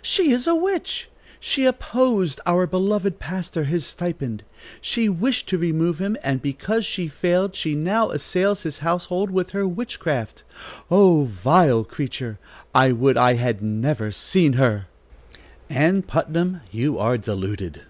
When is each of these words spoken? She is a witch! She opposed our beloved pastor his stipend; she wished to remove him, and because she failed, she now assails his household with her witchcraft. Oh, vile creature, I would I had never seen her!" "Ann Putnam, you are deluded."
She 0.00 0.30
is 0.30 0.46
a 0.46 0.54
witch! 0.54 1.10
She 1.38 1.66
opposed 1.66 2.40
our 2.46 2.66
beloved 2.66 3.18
pastor 3.18 3.64
his 3.64 3.84
stipend; 3.84 4.42
she 4.80 5.10
wished 5.10 5.46
to 5.50 5.58
remove 5.58 5.98
him, 5.98 6.16
and 6.22 6.40
because 6.40 6.86
she 6.86 7.06
failed, 7.06 7.54
she 7.54 7.74
now 7.74 8.08
assails 8.08 8.62
his 8.62 8.78
household 8.78 9.28
with 9.30 9.50
her 9.50 9.68
witchcraft. 9.68 10.42
Oh, 10.90 11.24
vile 11.24 11.84
creature, 11.84 12.38
I 12.74 12.92
would 12.92 13.18
I 13.18 13.34
had 13.34 13.60
never 13.60 14.10
seen 14.10 14.54
her!" 14.54 14.86
"Ann 15.68 16.00
Putnam, 16.00 16.62
you 16.72 16.98
are 16.98 17.18
deluded." 17.18 17.82